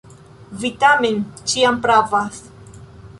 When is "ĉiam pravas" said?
1.53-2.41